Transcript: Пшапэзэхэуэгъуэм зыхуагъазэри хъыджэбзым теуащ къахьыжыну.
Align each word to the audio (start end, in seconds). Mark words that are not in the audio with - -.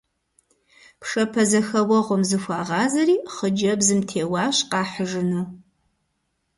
Пшапэзэхэуэгъуэм 0.99 2.21
зыхуагъазэри 2.29 3.15
хъыджэбзым 3.33 3.99
теуащ 4.09 4.57
къахьыжыну. 4.71 5.45